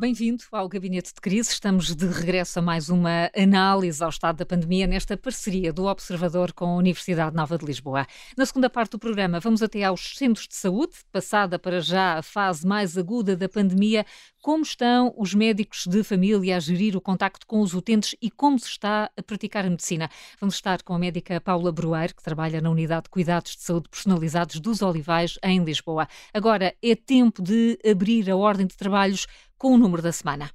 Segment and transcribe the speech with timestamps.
[0.00, 1.50] Bem-vindo ao Gabinete de Crise.
[1.50, 6.54] Estamos de regresso a mais uma análise ao estado da pandemia nesta parceria do Observador
[6.54, 8.06] com a Universidade Nova de Lisboa.
[8.34, 12.22] Na segunda parte do programa, vamos até aos centros de saúde, passada para já a
[12.22, 14.06] fase mais aguda da pandemia.
[14.40, 18.58] Como estão os médicos de família a gerir o contacto com os utentes e como
[18.58, 20.08] se está a praticar a medicina?
[20.40, 23.90] Vamos estar com a médica Paula Brueiro, que trabalha na Unidade de Cuidados de Saúde
[23.90, 26.08] Personalizados dos Olivais, em Lisboa.
[26.32, 29.26] Agora é tempo de abrir a ordem de trabalhos
[29.60, 30.50] com o número da semana.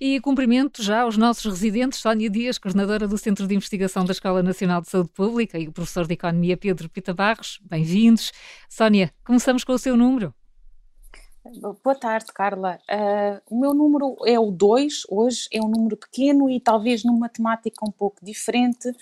[0.00, 4.40] E cumprimento já os nossos residentes, Sónia Dias, coordenadora do Centro de Investigação da Escola
[4.42, 7.60] Nacional de Saúde Pública, e o professor de Economia Pedro Pita Barros.
[7.68, 8.32] Bem-vindos.
[8.68, 10.32] Sónia, começamos com o seu número.
[11.82, 12.78] Boa tarde, Carla.
[12.88, 17.28] Uh, o meu número é o 2, hoje é um número pequeno e talvez numa
[17.28, 18.92] temática um pouco diferente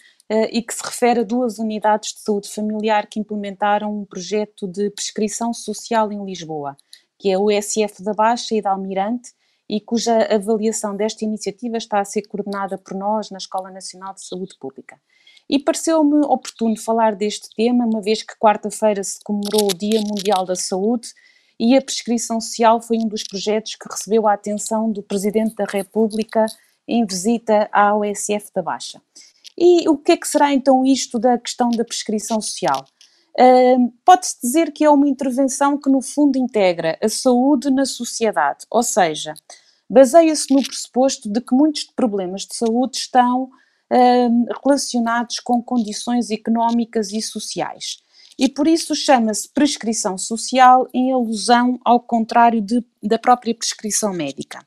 [0.53, 4.89] e que se refere a duas unidades de saúde familiar que implementaram um projeto de
[4.91, 6.77] prescrição social em Lisboa,
[7.19, 9.33] que é o SF da Baixa e da Almirante,
[9.69, 14.25] e cuja avaliação desta iniciativa está a ser coordenada por nós na Escola Nacional de
[14.25, 15.01] Saúde Pública.
[15.48, 20.45] E pareceu-me oportuno falar deste tema, uma vez que quarta-feira se comemorou o Dia Mundial
[20.45, 21.08] da Saúde
[21.58, 25.64] e a prescrição social foi um dos projetos que recebeu a atenção do Presidente da
[25.64, 26.47] República
[26.86, 29.01] em visita à OSF da Baixa.
[29.61, 32.83] E o que é que será então isto da questão da prescrição social?
[33.39, 38.64] Uh, Pode-se dizer que é uma intervenção que, no fundo, integra a saúde na sociedade,
[38.70, 39.34] ou seja,
[39.89, 47.12] baseia-se no pressuposto de que muitos problemas de saúde estão uh, relacionados com condições económicas
[47.12, 47.98] e sociais
[48.41, 54.64] e por isso chama-se prescrição social em alusão ao contrário de, da própria prescrição médica.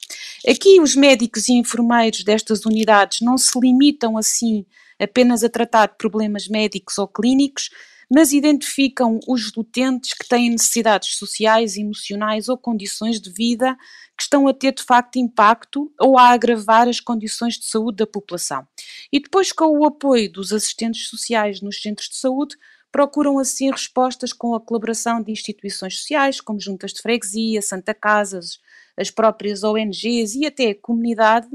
[0.47, 4.63] Aqui os médicos e enfermeiros destas unidades não se limitam assim
[4.99, 7.69] apenas a tratar problemas médicos ou clínicos,
[8.09, 13.75] mas identificam os utentes que têm necessidades sociais, emocionais ou condições de vida
[14.15, 18.07] que estão a ter de facto impacto ou a agravar as condições de saúde da
[18.07, 18.67] população.
[19.11, 22.55] E depois, com o apoio dos assistentes sociais nos centros de saúde,
[22.91, 28.59] procuram assim respostas com a colaboração de instituições sociais, como juntas de freguesia, Santa Casas,
[28.97, 31.47] as próprias ONGs e até a comunidade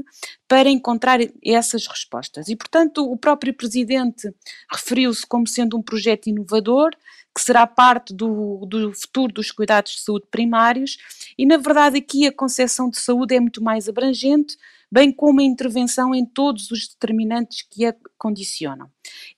[0.47, 2.49] para encontrar essas respostas.
[2.49, 4.33] E, portanto, o próprio Presidente
[4.71, 6.91] referiu-se como sendo um projeto inovador,
[7.33, 10.97] que será parte do, do futuro dos cuidados de saúde primários,
[11.37, 14.57] e, na verdade, aqui a concepção de saúde é muito mais abrangente,
[14.91, 18.89] bem como a intervenção em todos os determinantes que a condicionam.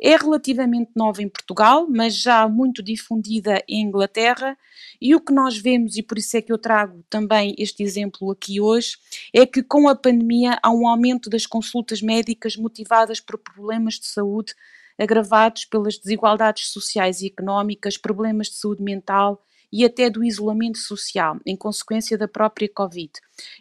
[0.01, 4.57] É relativamente nova em Portugal, mas já muito difundida em Inglaterra,
[4.99, 8.31] e o que nós vemos, e por isso é que eu trago também este exemplo
[8.31, 8.97] aqui hoje,
[9.33, 14.07] é que com a pandemia há um aumento das consultas médicas motivadas por problemas de
[14.07, 14.53] saúde
[14.97, 21.39] agravados pelas desigualdades sociais e económicas, problemas de saúde mental e até do isolamento social,
[21.45, 23.11] em consequência da própria Covid.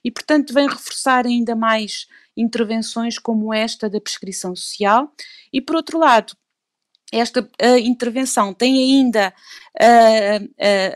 [0.02, 2.06] E, portanto, vem reforçar ainda mais
[2.36, 5.12] intervenções como esta da prescrição social.
[5.52, 6.34] E, por outro lado,
[7.12, 7.48] esta
[7.82, 9.32] intervenção tem ainda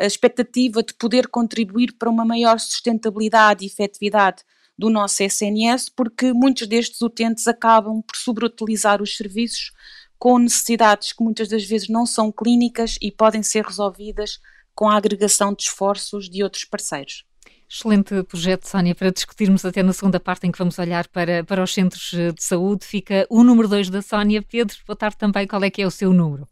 [0.01, 4.43] a expectativa de poder contribuir para uma maior sustentabilidade e efetividade
[4.77, 9.73] do nosso SNS, porque muitos destes utentes acabam por sobreutilizar os serviços
[10.19, 14.41] com necessidades que muitas das vezes não são clínicas e podem ser resolvidas
[14.75, 17.25] com a agregação de esforços de outros parceiros.
[17.69, 21.63] Excelente projeto, Sónia, para discutirmos até na segunda parte em que vamos olhar para, para
[21.63, 22.85] os centros de saúde.
[22.85, 24.43] Fica o número 2 da Sónia.
[24.43, 25.47] Pedro, boa tarde também.
[25.47, 26.47] Qual é que é o seu número?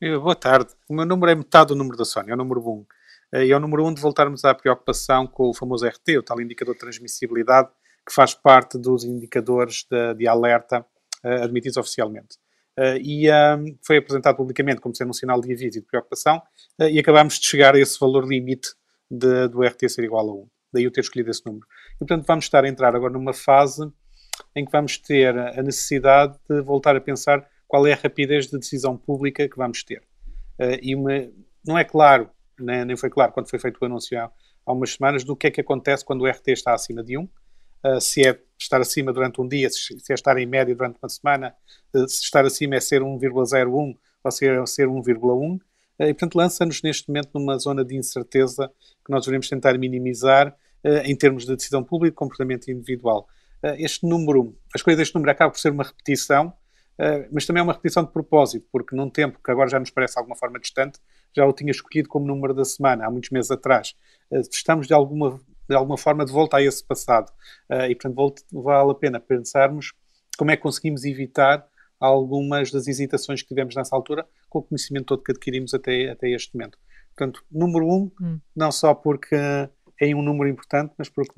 [0.00, 0.70] Boa tarde.
[0.88, 2.70] O meu número é metade do número da Sónia, é o número 1.
[2.70, 2.86] Um.
[3.32, 6.18] Eh, e é o número 1 um de voltarmos à preocupação com o famoso RT,
[6.18, 7.68] o tal indicador de transmissibilidade,
[8.06, 10.86] que faz parte dos indicadores de, de alerta
[11.24, 12.38] uh, admitidos oficialmente.
[12.78, 16.40] Uh, e um, foi apresentado publicamente como sendo um sinal de aviso e de preocupação,
[16.80, 18.68] uh, e acabámos de chegar a esse valor limite
[19.10, 20.48] de, do RT ser igual a 1.
[20.72, 21.66] Daí eu ter escolhido esse número.
[21.96, 23.82] E, portanto, vamos estar a entrar agora numa fase
[24.54, 28.56] em que vamos ter a necessidade de voltar a pensar qual é a rapidez de
[28.56, 30.04] decisão pública que vamos ter.
[30.60, 31.10] Uh, e uma,
[31.66, 32.30] não é claro,
[32.60, 34.30] nem, nem, foi claro quando foi feito o anúncio há,
[34.64, 37.28] há umas semanas, do que é que acontece quando o RT está acima de 1
[37.84, 41.08] Uh, se é estar acima durante um dia, se, é estar em média durante uma
[41.08, 41.54] semana,
[41.94, 45.56] uh, se estar acima é ser 1,01 ou se é ser 1,1.
[45.56, 45.60] Uh,
[46.00, 48.70] e, portanto, lança-nos neste momento numa zona de incerteza
[49.04, 50.56] que nós devemos tentar minimizar
[51.04, 53.26] em termos de decisão pública e comportamento individual.
[53.78, 56.52] este número, a escolha deste número acaba por ser uma repetição,
[57.32, 60.14] mas também é uma repetição de propósito, porque num tempo que agora já nos parece
[60.14, 61.00] de alguma forma distante,
[61.34, 63.96] já o tinha escolhido como número da semana, há muitos meses atrás.
[64.30, 67.30] estamos de alguma de alguma forma de volta a esse passado.
[67.70, 69.92] Uh, e, portanto, vale a pena pensarmos
[70.36, 71.66] como é que conseguimos evitar
[72.00, 76.30] algumas das hesitações que tivemos nessa altura com o conhecimento todo que adquirimos até, até
[76.30, 76.78] este momento.
[77.16, 78.40] Portanto, número um, hum.
[78.54, 81.32] não só porque é um número importante, mas porque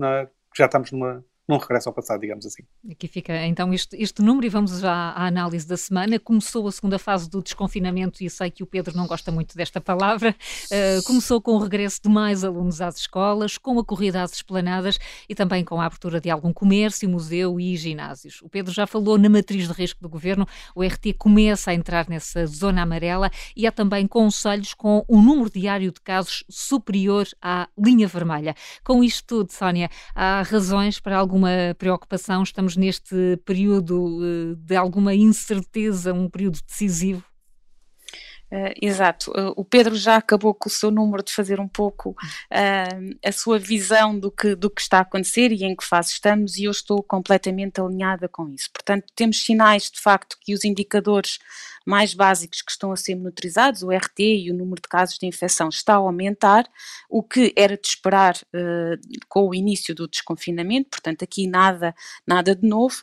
[0.54, 2.62] já estamos numa, num regresso ao passado, digamos assim.
[2.90, 6.18] Aqui fica então este, este número e vamos já à análise da semana.
[6.18, 9.80] Começou a segunda fase do desconfinamento e sei que o Pedro não gosta muito desta
[9.80, 10.34] palavra.
[10.70, 14.98] Uh, começou com o regresso de mais alunos às escolas, com a corrida às esplanadas
[15.28, 18.40] e também com a abertura de algum comércio, museu e ginásios.
[18.42, 22.08] O Pedro já falou na matriz de risco do governo, o RT começa a entrar
[22.08, 27.68] nessa zona amarela e há também conselhos com um número diário de casos superior à
[27.76, 28.54] linha vermelha.
[28.84, 32.42] Com isto tudo, Sónia, há razões para algum alguma preocupação?
[32.42, 37.24] Estamos neste período eh, de alguma incerteza, um período decisivo?
[38.52, 42.10] Uh, exato, uh, o Pedro já acabou com o seu número de fazer um pouco
[42.10, 46.10] uh, a sua visão do que, do que está a acontecer e em que fase
[46.10, 48.68] estamos, e eu estou completamente alinhada com isso.
[48.72, 51.38] Portanto, temos sinais de facto que os indicadores
[51.86, 55.26] mais básicos que estão a ser monitorizados, o RT e o número de casos de
[55.26, 56.68] infecção está a aumentar,
[57.08, 58.36] o que era de esperar
[59.28, 61.94] com o início do desconfinamento, portanto, aqui nada,
[62.26, 63.02] nada de novo,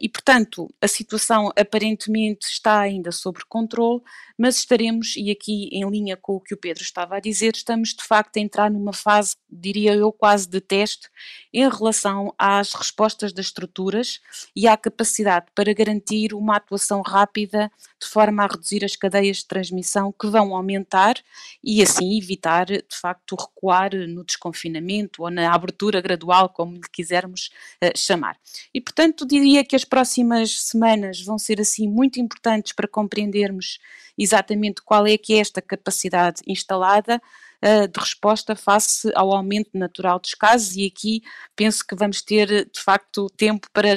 [0.00, 4.02] e portanto, a situação aparentemente está ainda sob controle,
[4.36, 7.90] mas estaremos, e aqui em linha com o que o Pedro estava a dizer, estamos
[7.90, 11.08] de facto a entrar numa fase, diria eu, quase de teste
[11.52, 14.20] em relação às respostas das estruturas
[14.54, 17.70] e à capacidade para garantir uma atuação rápida
[18.04, 21.16] de forma a reduzir as cadeias de transmissão que vão aumentar
[21.62, 27.50] e assim evitar de facto recuar no desconfinamento ou na abertura gradual, como lhe quisermos
[27.82, 28.36] uh, chamar.
[28.72, 33.78] E portanto diria que as próximas semanas vão ser assim muito importantes para compreendermos
[34.16, 37.20] exatamente qual é que é esta capacidade instalada
[37.62, 41.22] de resposta face ao aumento natural dos casos e aqui
[41.56, 43.88] penso que vamos ter de facto tempo para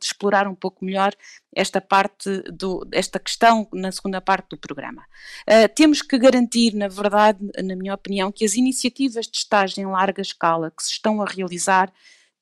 [0.00, 1.12] explorar um pouco melhor
[1.56, 5.02] esta parte do, esta questão na segunda parte do programa.
[5.48, 9.86] Uh, temos que garantir, na verdade, na minha opinião, que as iniciativas de estágio em
[9.86, 11.90] larga escala que se estão a realizar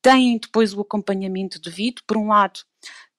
[0.03, 2.61] têm depois o acompanhamento devido, por um lado,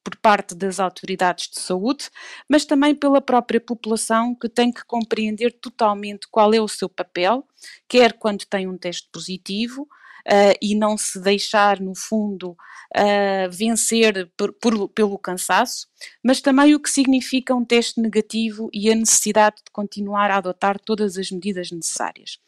[0.05, 2.11] por parte das autoridades de saúde,
[2.47, 7.43] mas também pela própria população que tem que compreender totalmente qual é o seu papel,
[7.89, 9.87] quer quando tem um teste positivo,
[10.27, 12.57] Uh, e não se deixar, no fundo,
[12.97, 15.87] uh, vencer por, por, pelo cansaço,
[16.23, 20.79] mas também o que significa um teste negativo e a necessidade de continuar a adotar
[20.79, 22.39] todas as medidas necessárias.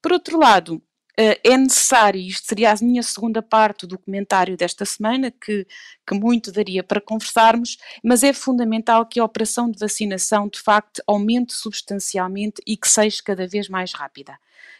[0.00, 0.82] Por outro lado,
[1.42, 5.66] é necessário, isto seria a minha segunda parte do comentário desta semana, que,
[6.06, 11.02] que muito daria para conversarmos, mas é fundamental que a operação de vacinação de facto
[11.06, 14.38] aumente substancialmente e que seja cada vez mais rápida.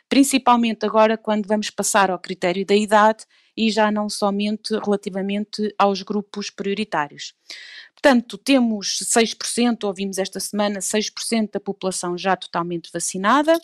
[0.08, 3.26] Principalmente agora, quando vamos passar ao critério da idade
[3.56, 7.34] e já não somente relativamente aos grupos prioritários.
[8.00, 13.58] Portanto, temos 6%, ouvimos esta semana, 6% da população já totalmente vacinada,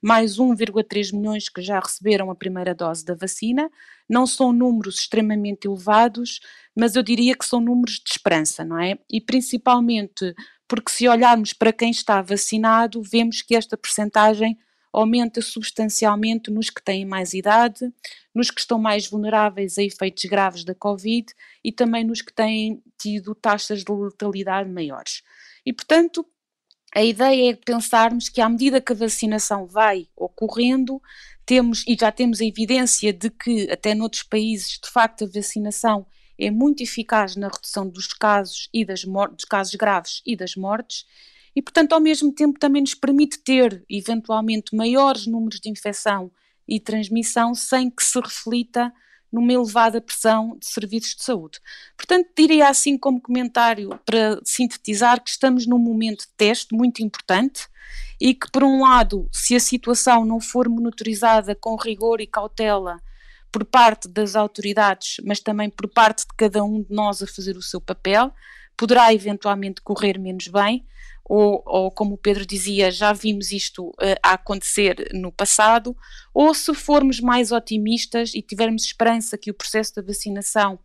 [0.00, 3.68] mais 1,3 milhões que já receberam a primeira dose da vacina.
[4.08, 6.38] Não são números extremamente elevados,
[6.74, 8.96] mas eu diria que são números de esperança, não é?
[9.10, 10.34] E principalmente
[10.68, 14.56] porque se olharmos para quem está vacinado, vemos que esta percentagem
[14.92, 17.92] aumenta substancialmente nos que têm mais idade,
[18.32, 21.26] nos que estão mais vulneráveis a efeitos graves da Covid
[21.64, 25.22] e também nos que têm tido taxas de letalidade maiores.
[25.64, 26.26] E, portanto,
[26.94, 31.00] a ideia é pensarmos que, à medida que a vacinação vai ocorrendo,
[31.46, 36.06] temos, e já temos a evidência de que, até noutros países, de facto, a vacinação
[36.38, 41.06] é muito eficaz na redução dos casos e das dos casos graves e das mortes,
[41.54, 46.30] e, portanto, ao mesmo tempo também nos permite ter, eventualmente, maiores números de infecção
[46.66, 48.92] e transmissão sem que se reflita
[49.32, 51.60] numa elevada pressão de serviços de saúde.
[51.96, 57.68] Portanto, diria assim como comentário para sintetizar que estamos num momento de teste muito importante
[58.20, 63.00] e que, por um lado, se a situação não for monitorizada com rigor e cautela
[63.50, 67.56] por parte das autoridades, mas também por parte de cada um de nós a fazer
[67.56, 68.32] o seu papel,
[68.76, 70.86] poderá eventualmente correr menos bem,
[71.32, 75.96] ou, ou, como o Pedro dizia, já vimos isto uh, a acontecer no passado,
[76.34, 80.76] ou se formos mais otimistas e tivermos esperança que o processo da vacinação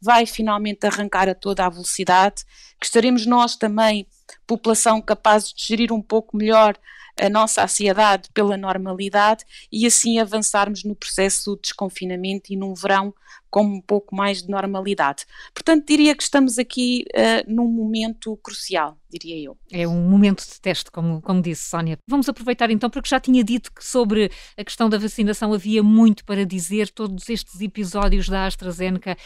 [0.00, 2.44] vai finalmente arrancar a toda a velocidade,
[2.80, 4.04] que estaremos nós também,
[4.44, 6.76] população, capazes de gerir um pouco melhor
[7.20, 13.14] a nossa ansiedade pela normalidade e assim avançarmos no processo de desconfinamento e num verão
[13.50, 15.26] com um pouco mais de normalidade.
[15.52, 19.58] Portanto, diria que estamos aqui uh, num momento crucial, diria eu.
[19.70, 21.98] É um momento de teste, como, como disse Sónia.
[22.08, 26.24] Vamos aproveitar então, porque já tinha dito que sobre a questão da vacinação havia muito
[26.24, 29.18] para dizer, todos estes episódios da AstraZeneca.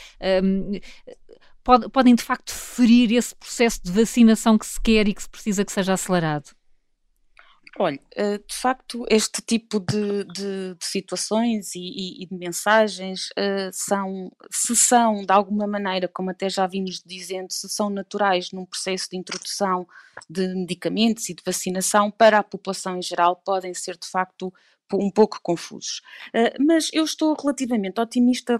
[0.42, 0.80] Um,
[1.92, 5.64] podem de facto ferir esse processo de vacinação que se quer e que se precisa
[5.64, 6.50] que seja acelerado?
[7.78, 13.70] Olha, eh, de facto, este tipo de, de, de situações e, e, de mensagens uh,
[13.70, 18.64] são, se são de alguma maneira, como até já vimos dizendo, se são naturais num
[18.64, 19.86] processo de introdução
[20.28, 24.50] de medicamentos e de vacinação para a população em geral, podem ser de facto
[24.94, 26.00] um pouco confusos.
[26.28, 28.56] Uh, mas eu estou relativamente otimista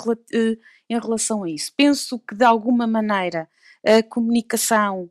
[0.90, 1.72] em relação a isso.
[1.74, 3.48] Penso que de alguma maneira
[3.82, 5.08] a comunicação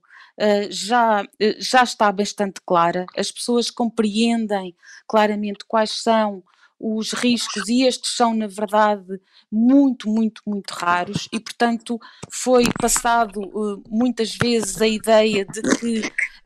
[0.69, 1.27] já, uh,
[1.59, 4.75] já está bastante clara, as pessoas compreendem
[5.07, 6.43] claramente quais são
[6.79, 9.19] os riscos e estes são, na verdade,
[9.51, 11.29] muito, muito, muito raros.
[11.31, 11.99] E, portanto,
[12.29, 16.01] foi passado uh, muitas vezes a ideia de que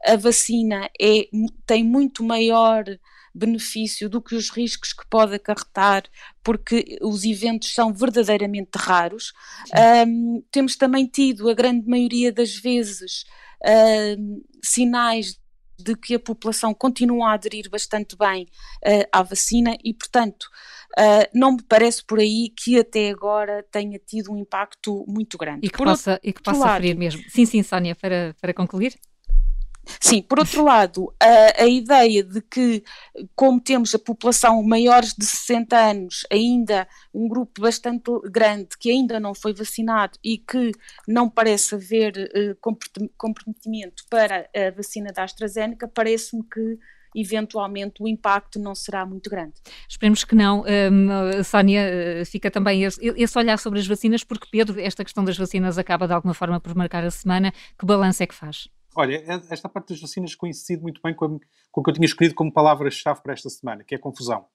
[0.05, 1.27] a vacina é,
[1.65, 2.85] tem muito maior
[3.33, 6.03] benefício do que os riscos que pode acarretar,
[6.43, 9.33] porque os eventos são verdadeiramente raros.
[10.07, 13.25] Um, temos também tido, a grande maioria das vezes,
[13.63, 15.39] uh, sinais
[15.77, 18.43] de que a população continua a aderir bastante bem
[18.85, 20.43] uh, à vacina e, portanto,
[20.97, 25.65] uh, não me parece por aí que até agora tenha tido um impacto muito grande.
[25.65, 27.23] E que por possa, outro, e que possa ferir mesmo.
[27.29, 28.93] Sim, sim, Sónia, para, para concluir.
[30.01, 32.81] Sim, por outro lado, a, a, ideia de que,
[33.35, 39.19] como temos a população maiores de 60 anos, ainda um grupo bastante grande que ainda
[39.19, 40.71] não foi vacinado e que
[41.05, 46.79] não parece haver uh, comprometimento para a vacina da AstraZeneca, parece-me que
[47.13, 49.53] eventualmente o impacto não será muito grande.
[49.87, 50.63] Esperemos que não.
[50.63, 55.23] Um, Sónia, eh, fica também esse, esse, olhar sobre as vacinas, porque Pedro, esta questão
[55.23, 57.51] das vacinas acaba de alguma forma por marcar a semana.
[57.77, 58.69] Que balanço é que faz?
[58.95, 61.39] Olha, é, esta parte das vacinas coincide muito bem com,
[61.71, 64.45] com o que eu tinha escolhido como palavra-chave para esta semana, que é confusão.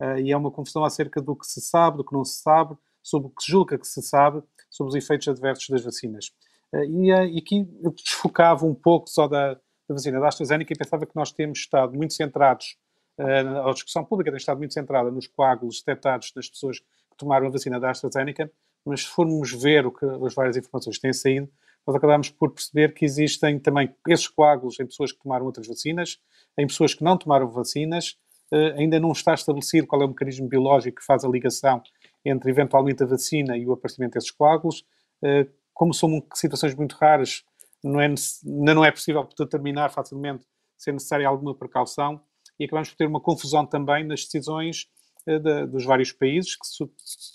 [0.00, 2.76] Uh, e é uma confusão acerca do que se sabe, do que não se sabe,
[3.02, 6.26] sobre o que se julga que se sabe, sobre os efeitos adversos das vacinas.
[6.72, 10.72] Uh, e, uh, e, aqui eu desfocava um pouco só da, da vacina da AstraZeneca
[10.72, 12.76] e pensava que nós temos estado muito centrados,
[13.20, 17.50] a discussão pública tem estado muito centrada nos coágulos detectados nas pessoas que tomaram a
[17.50, 18.48] vacina da AstraZeneca,
[18.84, 21.50] mas se formos ver o que as várias informações têm saído,
[21.88, 26.18] nós acabamos por perceber que existem também esses coágulos em pessoas que tomaram outras vacinas,
[26.58, 28.18] em pessoas que não tomaram vacinas,
[28.52, 31.82] uh, ainda não está estabelecido qual é o mecanismo biológico que faz a ligação
[32.22, 34.84] entre eventualmente a vacina e o aparecimento desses coágulos.
[35.22, 37.42] Uh, como são situações muito raras,
[37.82, 38.14] não é,
[38.44, 40.44] não é possível determinar facilmente
[40.76, 42.20] se é necessária alguma precaução
[42.60, 44.90] e acabamos por ter uma confusão também nas decisões
[45.26, 46.86] uh, de, dos vários países que,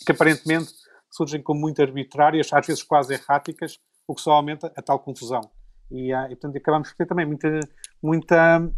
[0.05, 0.71] que aparentemente
[1.09, 5.41] surgem como muito arbitrárias, às vezes quase erráticas, o que só aumenta a tal confusão.
[5.91, 7.59] E, e portanto, acabamos por ter também muita,
[8.01, 8.69] muita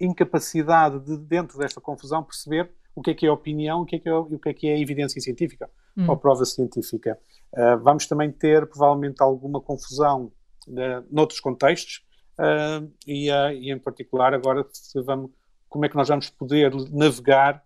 [0.00, 3.98] incapacidade de, dentro desta confusão, perceber o que é que é opinião o que é
[3.98, 6.06] que é, o que é, que é evidência científica hum.
[6.08, 7.18] ou prova científica.
[7.52, 10.32] Uh, vamos também ter, provavelmente, alguma confusão
[10.68, 12.02] uh, noutros contextos
[12.38, 14.66] uh, e, uh, e, em particular, agora,
[15.04, 15.30] vamos,
[15.68, 17.64] como é que nós vamos poder navegar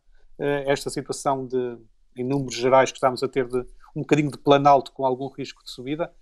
[0.66, 1.78] esta situação de,
[2.14, 3.56] em números gerais que estamos a ter de
[3.96, 6.12] um bocadinho de planalto com algum risco de subida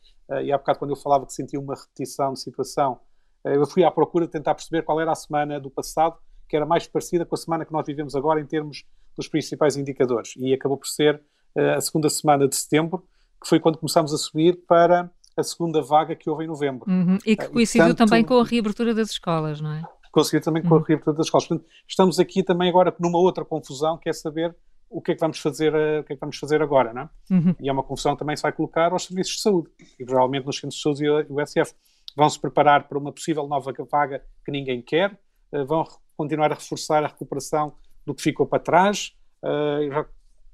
[0.42, 2.98] e há bocado quando eu falava que sentia uma repetição de situação,
[3.44, 6.16] eh, eu fui à procura de tentar perceber qual era a semana do passado
[6.48, 8.84] que era mais parecida com a semana que nós vivemos agora em termos
[9.16, 10.34] dos principais indicadores.
[10.36, 11.22] E acabou por ser
[11.56, 13.04] eh, a segunda semana de setembro,
[13.40, 16.88] que foi quando começámos a subir para a segunda vaga que houve em novembro.
[16.88, 17.18] Uhum.
[17.26, 19.82] E que coincidiu e, também com a reabertura das escolas, não é?
[20.12, 20.68] Coincidiu também uhum.
[20.68, 20.84] com a uhum.
[20.84, 21.46] reabertura das escolas.
[21.46, 24.54] Portanto, estamos aqui também agora numa outra confusão, que é saber
[24.88, 27.02] o que é que vamos fazer, uh, o que é que vamos fazer agora, não
[27.02, 27.08] é?
[27.30, 27.54] Uhum.
[27.60, 30.56] E é uma confusão também se vai colocar aos serviços de saúde, e provavelmente nos
[30.56, 31.74] centros de saúde e o SF.
[32.16, 35.18] Vão se preparar para uma possível nova vaga que ninguém quer,
[35.52, 35.84] uh, vão
[36.16, 37.74] continuar a reforçar a recuperação
[38.06, 40.06] do que ficou para trás, uh,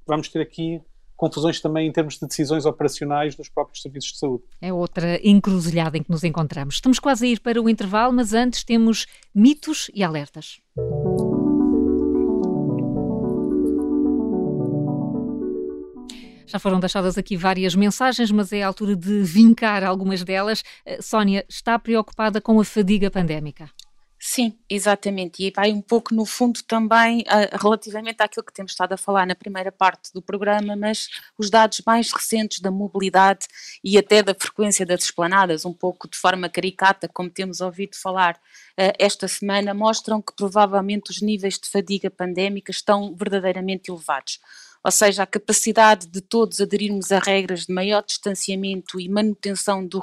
[0.07, 0.81] vamos ter aqui
[1.21, 4.45] confusões também em termos de decisões operacionais dos próprios serviços de saúde.
[4.59, 6.77] É outra encruzilhada em que nos encontramos.
[6.77, 10.63] Estamos quase a ir para o intervalo, mas antes temos mitos e alertas.
[16.51, 20.65] Já foram deixadas aqui várias mensagens, mas é a altura de vincar algumas delas.
[20.85, 23.71] Eh, Sónia, está preocupada com a fadiga pandémica?
[24.19, 25.45] Sim, exatamente.
[25.45, 29.27] E vai um pouco no fundo também uh, relativamente àquilo que temos estado a falar
[29.27, 33.47] na primeira parte do programa, mas os dados mais recentes da mobilidade
[33.83, 38.35] e até da frequência das esplanadas, um pouco de forma caricata, como temos ouvido falar
[38.35, 44.41] uh, esta semana, mostram que provavelmente os níveis de fadiga pandémica estão verdadeiramente elevados
[44.85, 50.01] ou seja, a capacidade de todos aderirmos a regras de maior distanciamento e manutenção do,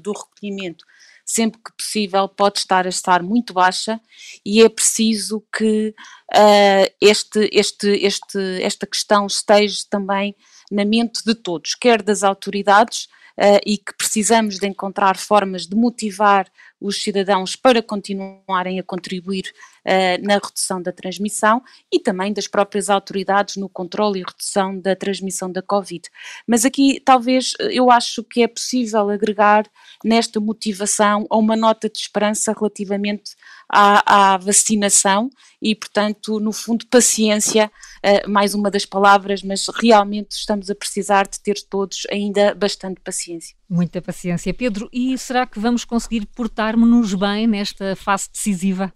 [0.00, 0.84] do recolhimento
[1.26, 4.00] sempre que possível pode estar a estar muito baixa
[4.44, 5.92] e é preciso que
[6.32, 10.36] uh, este, este, este, esta questão esteja também
[10.70, 15.74] na mente de todos, quer das autoridades, uh, e que precisamos de encontrar formas de
[15.74, 16.48] motivar
[16.80, 19.52] os cidadãos para continuarem a contribuir
[19.84, 24.94] uh, na redução da transmissão e também das próprias autoridades no controle e redução da
[24.94, 26.08] transmissão da Covid.
[26.46, 29.66] Mas aqui talvez eu acho que é possível agregar
[30.04, 33.34] nesta motivação a uma nota de esperança relativamente
[33.68, 35.30] à, à vacinação
[35.60, 37.70] e, portanto, no fundo, paciência,
[38.04, 43.00] uh, mais uma das palavras, mas realmente estamos a precisar de ter todos ainda bastante
[43.00, 43.56] paciência.
[43.68, 44.54] Muita paciência.
[44.54, 48.92] Pedro, e será que vamos conseguir portar-nos bem nesta fase decisiva?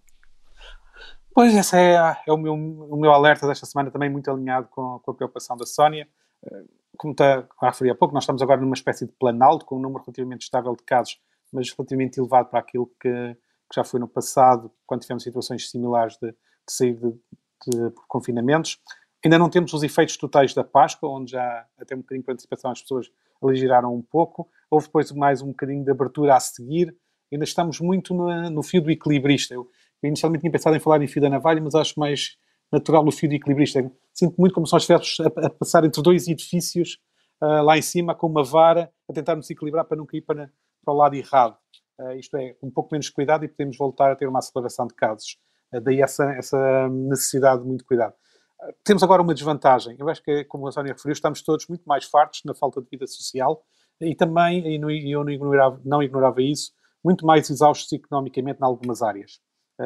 [1.34, 4.98] Pois, esse é, é o, meu, o meu alerta desta semana, também muito alinhado com,
[4.98, 6.08] com a preocupação da Sónia.
[6.44, 6.64] Eh,
[6.96, 9.80] como está a referir há pouco, nós estamos agora numa espécie de planalto, com um
[9.80, 11.18] número relativamente estável de casos,
[11.52, 13.36] mas relativamente elevado para aquilo que,
[13.70, 16.36] que já foi no passado, quando tivemos situações similares de, de
[16.68, 18.80] sair de, de, confinamentos.
[19.24, 22.72] Ainda não temos os efeitos totais da Páscoa, onde já até um bocadinho por antecipação
[22.72, 23.10] as pessoas
[23.42, 24.48] aligeraram um pouco.
[24.70, 26.94] Houve depois mais um bocadinho de abertura a seguir.
[27.30, 29.54] Ainda estamos muito no, no fio do equilibrista.
[29.54, 29.68] Eu,
[30.02, 32.36] eu, inicialmente tinha pensado em falar em fio da navalha, mas acho mais
[32.72, 33.90] natural o fio do equilibrista.
[34.12, 36.98] Sinto muito como se nós estivéssemos a, a passar entre dois edifícios
[37.40, 40.50] uh, lá em cima com uma vara a tentar nos equilibrar para não cair para,
[40.84, 41.56] para o lado errado.
[42.00, 44.94] Uh, isto é, um pouco menos cuidado e podemos voltar a ter uma aceleração de
[44.94, 45.36] casos.
[45.70, 48.14] Uh, daí essa, essa necessidade de muito cuidado.
[48.58, 49.96] Uh, temos agora uma desvantagem.
[49.98, 52.88] Eu acho que, como a Sónia referiu, estamos todos muito mais fartos na falta de
[52.88, 53.62] vida social
[54.00, 56.72] e também, e, eu não ignorava, não ignorava isso,
[57.04, 59.38] muito mais exaustos economicamente em algumas áreas.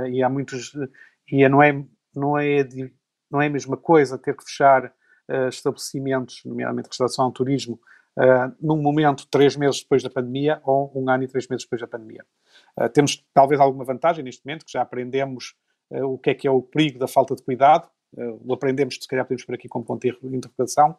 [0.08, 0.72] e há muitos.
[1.28, 2.68] E não é, não, é,
[3.28, 4.92] não é a mesma coisa ter que fechar
[5.48, 7.80] estabelecimentos, nomeadamente restauração, turismo,
[8.18, 11.80] uh, num momento três meses depois da pandemia ou um ano e três meses depois
[11.80, 12.24] da pandemia.
[12.78, 15.54] Uh, temos talvez alguma vantagem neste momento, que já aprendemos
[15.90, 19.08] uh, o que é que é o perigo da falta de cuidado, o aprendemos, se
[19.08, 20.96] calhar podemos por aqui com ponto de interpretação,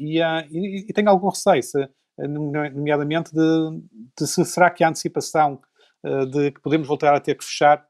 [0.00, 1.88] e, e, e, tenho algum receio, se,
[2.18, 3.82] nomeadamente de,
[4.18, 5.62] de, se será que a antecipação
[6.32, 7.86] de que podemos voltar a ter que fechar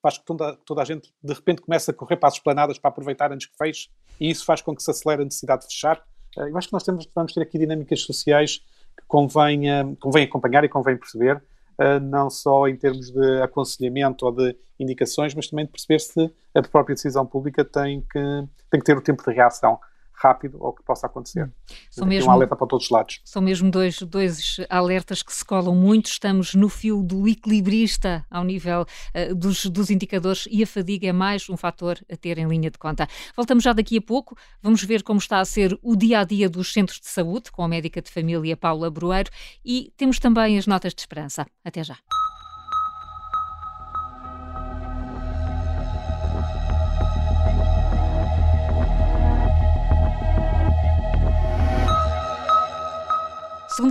[0.00, 2.90] faz que toda, toda, a gente de repente comece a correr para as esplanadas para
[2.90, 3.88] aproveitar antes que feche,
[4.20, 6.00] e isso faz com que se acelere a necessidade de fechar.
[6.38, 8.58] Eh, eu acho que nós temos, vamos ter aqui dinâmicas sociais
[8.96, 11.42] que convém, eh, convém acompanhar e convém perceber,
[11.78, 16.30] eh, não só em termos de aconselhamento ou de indicações, mas também de perceber se
[16.54, 19.78] a própria decisão pública tem que, tem que ter o tempo de reação
[20.14, 21.44] rápido ao que possa acontecer.
[21.44, 21.50] Hum.
[21.90, 23.20] São mesmo, um alerta para todos os lados.
[23.24, 26.06] São mesmo dois, dois alertas que se colam muito.
[26.06, 31.12] Estamos no fio do equilibrista ao nível uh, dos, dos indicadores e a fadiga é
[31.12, 33.08] mais um fator a ter em linha de conta.
[33.36, 34.36] Voltamos já daqui a pouco.
[34.62, 37.62] Vamos ver como está a ser o dia a dia dos centros de saúde com
[37.62, 39.30] a médica de família Paula Broeiro
[39.64, 41.46] e temos também as notas de esperança.
[41.64, 41.96] Até já.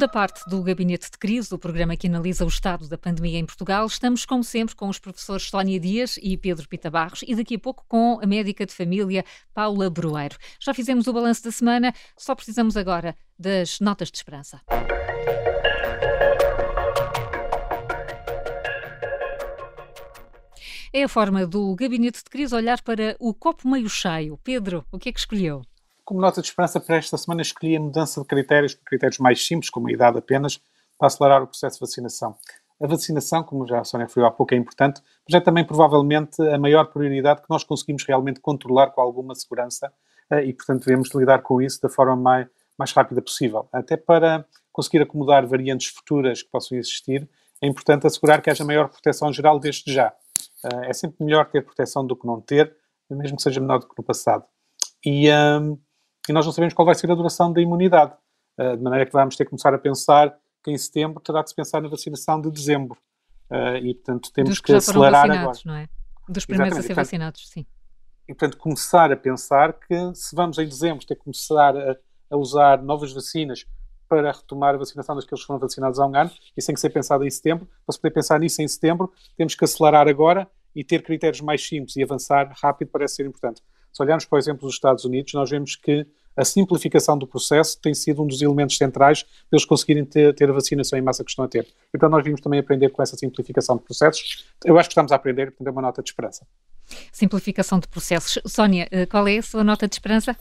[0.04, 3.46] Segunda parte do Gabinete de Crise, o programa que analisa o estado da pandemia em
[3.46, 3.86] Portugal.
[3.86, 7.60] Estamos, como sempre, com os professores Sónia Dias e Pedro Pita Barros e daqui a
[7.60, 10.36] pouco com a médica de família Paula Broeiro.
[10.60, 14.60] Já fizemos o balanço da semana, só precisamos agora das notas de esperança.
[20.92, 24.38] É a forma do Gabinete de Crise olhar para o copo meio cheio.
[24.44, 25.62] Pedro, o que é que escolheu?
[26.06, 29.46] Como nota de esperança para esta semana, escolhi a mudança de critérios para critérios mais
[29.46, 30.60] simples, como a idade apenas,
[30.98, 32.36] para acelerar o processo de vacinação.
[32.82, 36.42] A vacinação, como já a Sónia referiu há pouco, é importante, mas é também provavelmente
[36.42, 39.94] a maior prioridade que nós conseguimos realmente controlar com alguma segurança
[40.30, 43.70] eh, e, portanto, devemos lidar com isso da forma mais, mais rápida possível.
[43.72, 47.30] Até para conseguir acomodar variantes futuras que possam existir,
[47.62, 50.14] é importante assegurar que haja maior proteção geral desde já.
[50.66, 52.76] Eh, é sempre melhor ter proteção do que não ter,
[53.10, 54.44] mesmo que seja menor do que no passado.
[55.06, 55.78] E, um,
[56.28, 58.14] e nós não sabemos qual vai ser a duração da imunidade.
[58.58, 61.50] Uh, de maneira que vamos ter que começar a pensar que em setembro terá de
[61.50, 62.98] se pensar na vacinação de dezembro.
[63.50, 65.58] Uh, e, portanto, temos que, que acelerar agora.
[65.66, 65.90] Não é?
[66.30, 66.80] Dos primeiros Exatamente.
[66.80, 67.66] a ser vacinados, sim.
[68.28, 71.98] E, portanto, começar a pensar que se vamos em dezembro ter que começar a,
[72.30, 73.66] a usar novas vacinas
[74.08, 76.90] para retomar a vacinação daqueles que foram vacinados há um ano, isso tem que ser
[76.92, 77.68] pensado em setembro.
[77.86, 81.66] Para se poder pensar nisso em setembro, temos que acelerar agora e ter critérios mais
[81.66, 83.62] simples e avançar rápido parece ser importante.
[83.94, 87.94] Se olharmos, por exemplo, os Estados Unidos, nós vemos que a simplificação do processo tem
[87.94, 91.30] sido um dos elementos centrais para eles conseguirem ter, ter a vacinação em massa que
[91.30, 91.68] estão a ter.
[91.94, 94.46] Então nós vimos também aprender com essa simplificação de processos.
[94.66, 96.46] Eu acho que estamos a aprender, portanto é uma nota de esperança.
[97.12, 98.42] Simplificação de processos.
[98.48, 100.36] Sónia, eh, qual é a sua nota de esperança?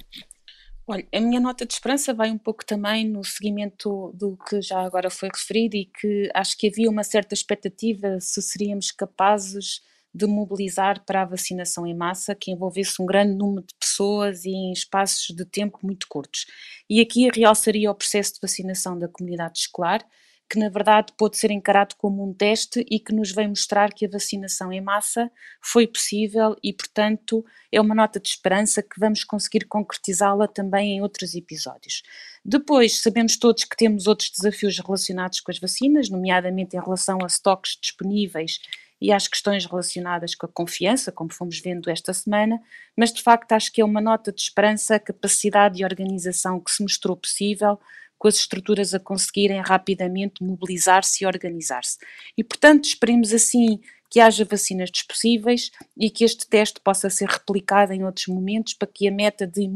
[0.86, 4.80] Olha, a minha nota de esperança vai um pouco também no seguimento do que já
[4.80, 9.82] agora foi referido e que acho que havia uma certa expectativa se seríamos capazes
[10.14, 14.50] de mobilizar para a vacinação em massa, que envolvesse um grande número de pessoas e
[14.50, 16.46] em espaços de tempo muito curtos.
[16.88, 20.04] E aqui realçaria o processo de vacinação da comunidade escolar,
[20.52, 24.04] que na verdade pode ser encarado como um teste e que nos vem mostrar que
[24.04, 25.30] a vacinação em massa
[25.62, 31.00] foi possível e, portanto, é uma nota de esperança que vamos conseguir concretizá-la também em
[31.00, 32.02] outros episódios.
[32.44, 37.26] Depois, sabemos todos que temos outros desafios relacionados com as vacinas, nomeadamente em relação a
[37.26, 38.58] estoques disponíveis
[39.02, 42.60] e às questões relacionadas com a confiança, como fomos vendo esta semana,
[42.96, 46.70] mas de facto acho que é uma nota de esperança a capacidade de organização que
[46.70, 47.80] se mostrou possível
[48.16, 51.98] com as estruturas a conseguirem rapidamente mobilizar-se e organizar-se.
[52.38, 53.80] E, portanto, esperemos assim
[54.12, 58.86] que haja vacinas disponíveis e que este teste possa ser replicado em outros momentos para
[58.86, 59.66] que a meta de,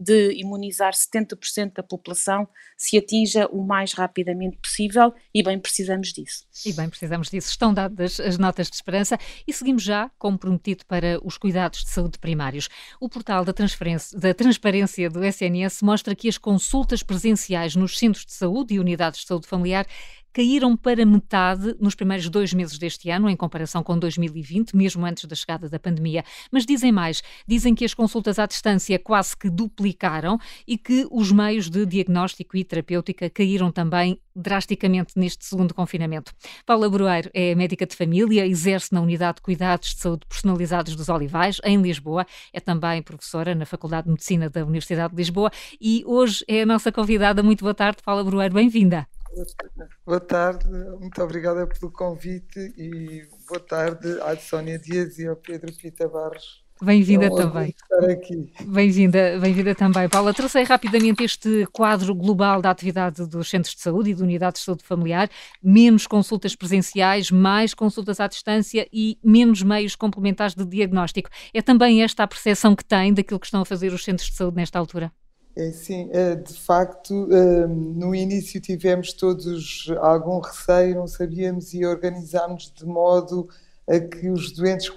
[0.00, 6.44] de imunizar 70% da população se atinja o mais rapidamente possível e bem precisamos disso.
[6.66, 7.48] E bem precisamos disso.
[7.50, 11.90] Estão dadas as notas de esperança e seguimos já, como prometido, para os cuidados de
[11.90, 12.68] saúde primários.
[13.00, 18.32] O portal da, da transparência do SNS mostra que as consultas presenciais nos centros de
[18.32, 19.86] saúde e unidades de saúde familiar
[20.34, 25.24] caíram para metade nos primeiros dois meses deste ano, em comparação com 2020, mesmo antes
[25.26, 26.24] da chegada da pandemia.
[26.50, 31.30] Mas dizem mais, dizem que as consultas à distância quase que duplicaram e que os
[31.30, 36.32] meios de diagnóstico e terapêutica caíram também drasticamente neste segundo confinamento.
[36.66, 41.08] Paula Broeiro é médica de família, exerce na Unidade de Cuidados de Saúde Personalizados dos
[41.08, 46.02] Olivais, em Lisboa, é também professora na Faculdade de Medicina da Universidade de Lisboa e
[46.04, 47.40] hoje é a nossa convidada.
[47.40, 49.06] Muito boa tarde, Paula Broeiro, bem-vinda.
[50.06, 50.68] Boa tarde,
[51.00, 56.64] muito obrigada pelo convite e boa tarde à Sónia Dias e ao Pedro Pita Barros.
[56.82, 57.74] Bem-vinda é também.
[58.66, 60.08] Bem-vinda, bem-vinda também.
[60.08, 64.60] Paula, tracei rapidamente este quadro global da atividade dos centros de saúde e de unidades
[64.60, 65.30] de saúde familiar,
[65.62, 71.30] menos consultas presenciais, mais consultas à distância e menos meios complementares de diagnóstico.
[71.54, 74.36] É também esta a percepção que tem daquilo que estão a fazer os centros de
[74.36, 75.12] saúde nesta altura?
[75.56, 81.86] É, sim, é, de facto, é, no início tivemos todos algum receio, não sabíamos e
[81.86, 83.48] organizámos de modo
[83.88, 84.90] a que os doentes,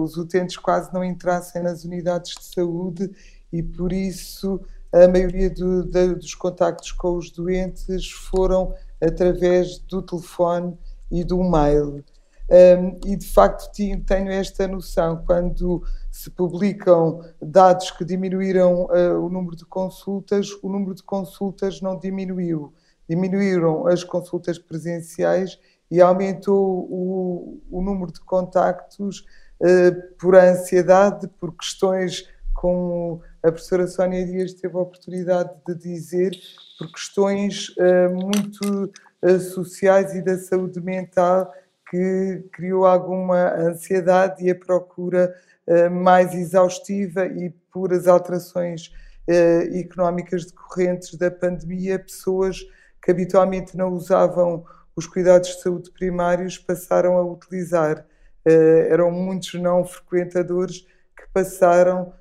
[0.00, 3.10] os utentes quase não entrassem nas unidades de saúde
[3.52, 4.60] e por isso
[4.92, 10.78] a maioria do, dos contactos com os doentes foram através do telefone
[11.10, 12.04] e do mail.
[12.48, 15.82] Um, e de facto tenho esta noção quando
[16.12, 21.98] se publicam dados que diminuíram uh, o número de consultas, o número de consultas não
[21.98, 22.72] diminuiu.
[23.08, 25.58] Diminuíram as consultas presenciais
[25.90, 29.26] e aumentou o, o número de contactos
[29.60, 36.30] uh, por ansiedade, por questões, como a professora Sónia Dias teve a oportunidade de dizer,
[36.78, 38.92] por questões uh, muito
[39.40, 41.50] sociais e da saúde mental
[41.90, 45.34] que criou alguma ansiedade e a procura
[45.66, 48.92] uh, mais exaustiva e por as alterações
[49.28, 52.60] uh, económicas decorrentes da pandemia, pessoas
[53.02, 54.64] que habitualmente não usavam
[54.96, 58.04] os cuidados de saúde primários passaram a utilizar.
[58.46, 62.12] Uh, eram muitos não frequentadores que passaram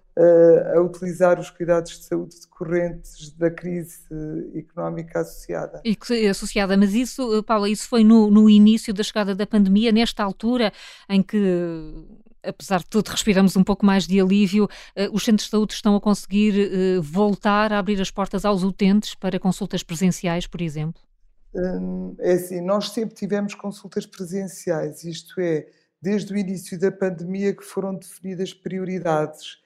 [0.73, 3.99] a utilizar os cuidados de saúde decorrentes da crise
[4.55, 5.81] económica associada.
[5.83, 5.97] E
[6.27, 10.71] associada, mas isso, Paula, isso foi no, no início da chegada da pandemia, nesta altura
[11.09, 11.37] em que
[12.47, 14.67] apesar de tudo, respiramos um pouco mais de alívio.
[14.95, 18.63] Eh, os centros de saúde estão a conseguir eh, voltar a abrir as portas aos
[18.63, 21.01] utentes para consultas presenciais, por exemplo?
[22.19, 25.65] É assim, nós sempre tivemos consultas presenciais, isto é,
[26.01, 29.57] desde o início da pandemia que foram definidas prioridades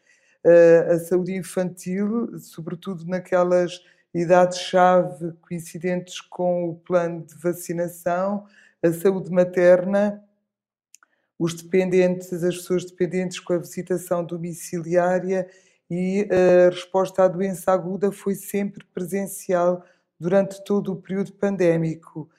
[0.45, 3.81] a saúde infantil, sobretudo naquelas
[4.13, 8.45] idades-chave coincidentes com o plano de vacinação,
[8.81, 10.23] a saúde materna,
[11.37, 15.47] os dependentes, as pessoas dependentes com a visitação domiciliária
[15.89, 19.83] e a resposta à doença aguda foi sempre presencial
[20.19, 22.29] durante todo o período pandémico.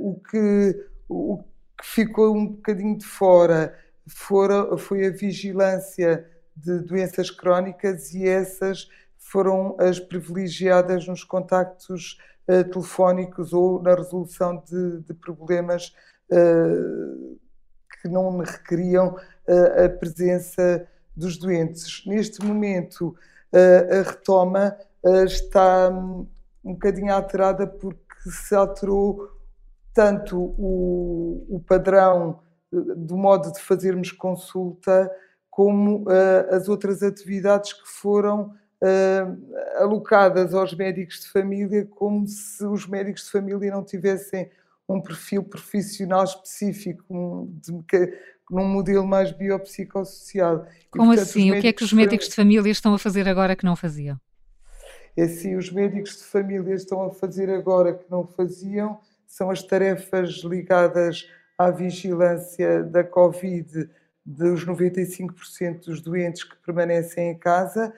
[0.00, 1.38] o, que, o
[1.78, 8.88] que ficou um bocadinho de fora, foi a vigilância de doenças crónicas e essas
[9.18, 15.94] foram as privilegiadas nos contactos uh, telefónicos ou na resolução de, de problemas
[16.30, 17.38] uh,
[18.00, 20.86] que não requeriam uh, a presença
[21.16, 22.04] dos doentes.
[22.06, 23.16] Neste momento,
[23.52, 24.76] a retoma
[25.24, 26.26] está um,
[26.64, 29.30] um bocadinho alterada porque se alterou
[29.92, 32.40] tanto o, o padrão
[32.72, 35.08] do modo de fazermos consulta
[35.54, 42.66] como uh, as outras atividades que foram uh, alocadas aos médicos de família, como se
[42.66, 44.50] os médicos de família não tivessem
[44.88, 48.18] um perfil profissional específico, um, de,
[48.50, 50.66] num modelo mais biopsicossocial.
[50.90, 51.52] Como e, portanto, assim?
[51.52, 54.18] O que é que os médicos de família estão a fazer agora que não faziam?
[55.16, 59.62] É assim, os médicos de família estão a fazer agora que não faziam, são as
[59.62, 63.88] tarefas ligadas à vigilância da Covid
[64.24, 67.92] dos 95% dos doentes que permanecem em casa,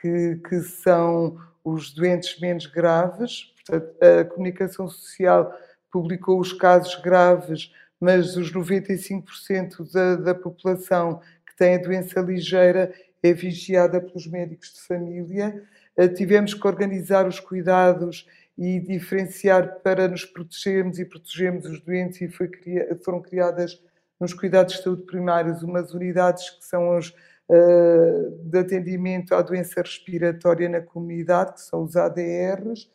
[0.00, 3.52] que, que são os doentes menos graves.
[3.66, 5.52] Portanto, a comunicação social
[5.90, 12.92] publicou os casos graves, mas os 95% da, da população que tem a doença ligeira
[13.22, 15.62] é vigiada pelos médicos de família.
[15.96, 18.26] Eh, tivemos que organizar os cuidados
[18.58, 22.50] e diferenciar para nos protegermos e protegermos os doentes e foi,
[23.04, 23.80] foram criadas
[24.22, 29.82] nos cuidados de saúde primários umas unidades que são os uh, de atendimento à doença
[29.82, 32.88] respiratória na comunidade, que são os ADRs,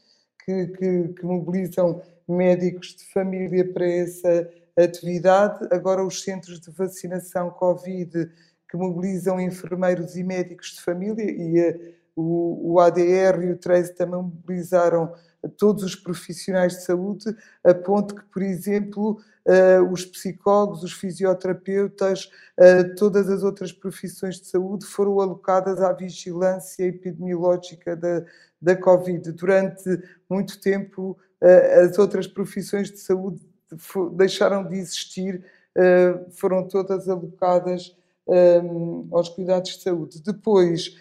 [0.45, 5.67] que, que, que mobilizam médicos de família para essa atividade.
[5.69, 8.31] Agora os centros de vacinação Covid
[8.69, 13.93] que mobilizam enfermeiros e médicos de família e uh, o, o ADR e o TRACE
[13.95, 15.13] também mobilizaram
[15.57, 22.29] todos os profissionais de saúde, a ponto que, por exemplo, uh, os psicólogos, os fisioterapeutas,
[22.59, 28.23] uh, todas as outras profissões de saúde foram alocadas à vigilância epidemiológica da,
[28.61, 29.31] da Covid.
[29.31, 33.39] Durante muito tempo, uh, as outras profissões de saúde
[34.13, 35.43] deixaram de existir,
[36.31, 37.93] foram todas alocadas
[39.11, 40.23] aos cuidados de saúde.
[40.23, 40.95] Depois,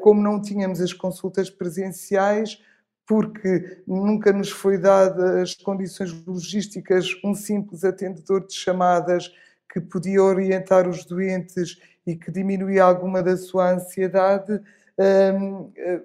[0.00, 2.62] como não tínhamos as consultas presenciais,
[3.08, 9.32] porque nunca nos foi dada as condições logísticas, um simples atendedor de chamadas
[9.72, 14.60] que podia orientar os doentes e que diminuía alguma da sua ansiedade,
[14.98, 16.02] um, eh,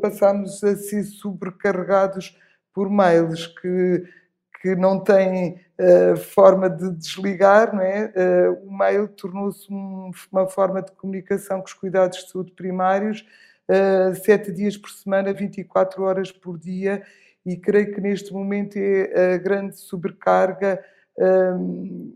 [0.00, 2.38] passámos a ser sobrecarregados
[2.72, 4.04] por mails que,
[4.62, 8.12] que não têm uh, forma de desligar, não é?
[8.16, 13.24] Uh, o mail tornou-se um, uma forma de comunicação com os cuidados de saúde primários
[13.70, 17.02] uh, sete dias por semana, 24 horas por dia,
[17.44, 20.82] e creio que neste momento é a grande sobrecarga
[21.18, 22.12] um,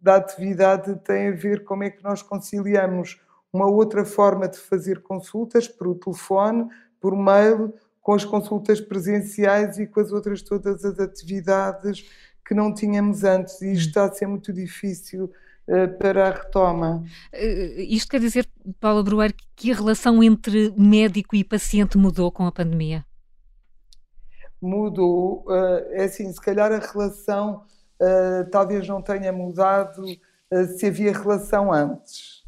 [0.00, 3.20] da atividade tem a ver como é que nós conciliamos
[3.52, 6.68] uma outra forma de fazer consultas por telefone,
[7.00, 12.08] por mail, com as consultas presenciais e com as outras todas as atividades
[12.46, 13.60] que não tínhamos antes.
[13.62, 15.32] E está a ser muito difícil
[15.98, 17.04] para a retoma.
[17.34, 18.48] Uh, isto quer dizer,
[18.80, 23.04] Paula Bruer, que a relação entre médico e paciente mudou com a pandemia?
[24.60, 25.44] Mudou.
[25.46, 27.64] Uh, é assim, se calhar a relação
[28.52, 30.04] talvez não tenha mudado
[30.76, 32.44] se havia relação antes.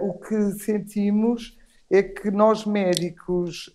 [0.00, 1.54] o que sentimos
[1.90, 3.70] é que nós médicos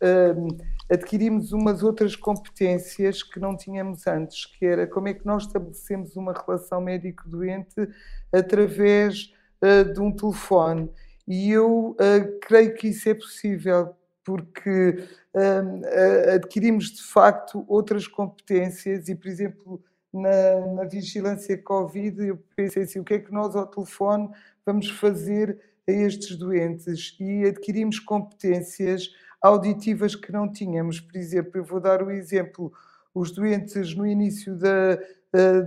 [0.89, 6.15] adquirimos umas outras competências que não tínhamos antes, que era como é que nós estabelecemos
[6.15, 7.89] uma relação médico-doente
[8.31, 10.89] através uh, de um telefone.
[11.27, 19.09] E eu uh, creio que isso é possível, porque uh, adquirimos de facto outras competências
[19.09, 23.55] e, por exemplo, na, na, vigilância Covid, eu pensei assim: o que é que nós
[23.55, 24.29] ao telefone
[24.65, 27.17] vamos fazer a estes doentes?
[27.19, 29.09] E adquirimos competências
[29.45, 30.99] auditivas que não tínhamos.
[30.99, 32.73] Por exemplo, eu vou dar o exemplo:
[33.13, 34.99] os doentes no início da,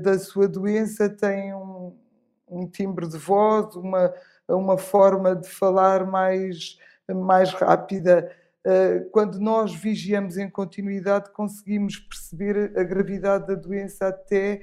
[0.02, 1.96] da sua doença têm um,
[2.48, 4.12] um timbre de voz, uma,
[4.48, 8.30] uma forma de falar mais, mais rápida.
[9.12, 14.60] Quando nós vigiamos em continuidade, conseguimos perceber a gravidade da doença até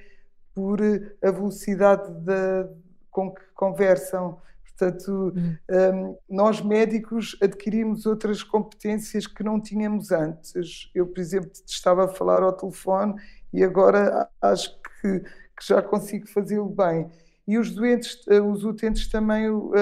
[0.54, 0.80] por
[1.23, 2.69] a velocidade da,
[3.10, 4.39] com que conversam.
[4.77, 5.55] Portanto, hum.
[5.71, 10.89] um, nós médicos adquirimos outras competências que não tínhamos antes.
[10.93, 13.15] Eu, por exemplo, estava a falar ao telefone
[13.53, 17.09] e agora acho que, que já consigo fazê-lo bem.
[17.47, 19.73] E os doentes, eh, os utentes também uh,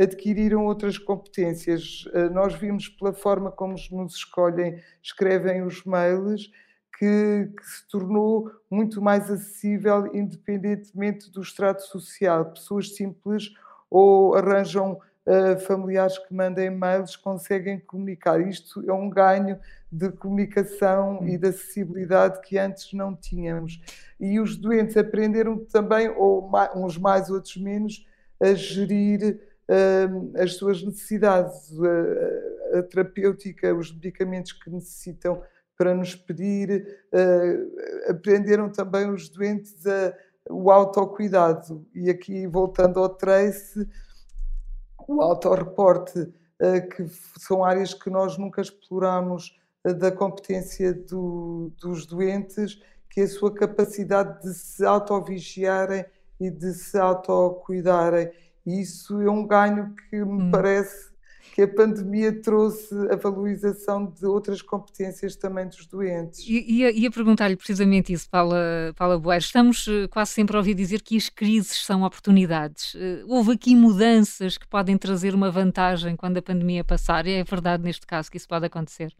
[0.00, 2.06] adquiriram outras competências.
[2.06, 6.50] Uh, nós vimos pela forma como nos escolhem, escrevem os mails,
[6.98, 12.52] que, que, se tornou muito mais acessível independentemente do estrato social.
[12.52, 13.50] Pessoas simples
[13.94, 18.40] ou arranjam uh, familiares que mandem mails, conseguem comunicar.
[18.40, 19.56] Isto é um ganho
[19.90, 23.80] de comunicação e de acessibilidade que antes não tínhamos.
[24.18, 28.04] E os doentes aprenderam também, ou uns mais, outros menos,
[28.40, 31.70] a gerir uh, as suas necessidades,
[32.74, 35.40] a, a, terapêutica, os medicamentos que necessitam
[35.78, 36.98] para nos pedir.
[37.12, 40.12] Uh, aprenderam também os doentes a
[40.48, 41.86] o autocuidado.
[41.94, 43.88] E aqui, voltando ao trace,
[45.08, 47.06] o autorreporte, eh, que
[47.38, 52.80] são áreas que nós nunca exploramos eh, da competência do, dos doentes,
[53.10, 56.04] que é a sua capacidade de se autovigiarem
[56.40, 58.30] e de se autocuidarem.
[58.66, 60.50] E isso é um ganho que me hum.
[60.50, 61.13] parece
[61.54, 66.40] que a pandemia trouxe a valorização de outras competências também dos doentes.
[66.40, 69.38] E, ia, ia perguntar-lhe precisamente isso, Paula, Paula Boer.
[69.38, 72.96] Estamos eh, quase sempre a ouvir dizer que as crises são oportunidades.
[72.96, 77.24] Eh, houve aqui mudanças que podem trazer uma vantagem quando a pandemia passar?
[77.24, 79.14] É verdade neste caso que isso pode acontecer?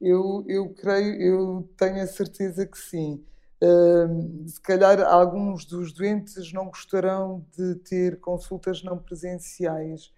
[0.00, 3.22] Eu, eu creio, eu tenho a certeza que sim.
[3.62, 10.10] Uh, se calhar alguns dos doentes não gostarão de ter consultas não presenciais,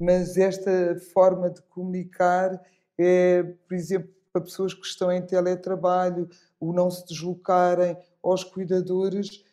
[0.00, 2.58] mas esta forma de comunicar
[2.98, 9.44] é, por exemplo, para pessoas que estão em teletrabalho, o não se deslocarem aos cuidadores,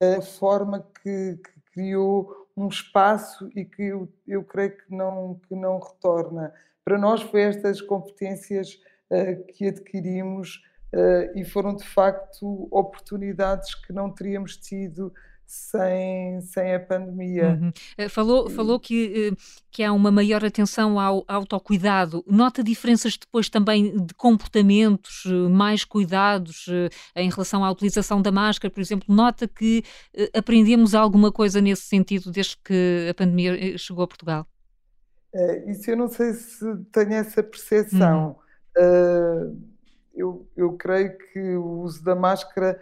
[0.00, 5.54] a forma que, que criou um espaço e que eu, eu, creio que não, que
[5.54, 6.52] não retorna.
[6.84, 10.62] Para nós foi estas competências uh, que adquirimos
[10.94, 15.12] uh, e foram de facto oportunidades que não teríamos tido
[15.48, 17.58] sem, sem a pandemia.
[17.58, 17.72] Uhum.
[17.96, 19.36] Eh, falou, falou que, eh,
[19.70, 22.22] que há uma maior atenção ao autocuidado.
[22.26, 26.66] Nota diferenças depois também de comportamentos, eh, mais cuidados
[27.16, 29.14] em relação à utilização da máscara, por exemplo?
[29.14, 29.82] Nota que
[30.36, 34.46] aprendemos alguma coisa nesse sentido desde que a pandemia chegou a Portugal?
[35.66, 38.36] isso eu não sei se tenho essa percepção.
[38.76, 39.52] Uhum.
[39.52, 39.62] Uh,
[40.14, 42.80] eu, eu creio que o uso da máscara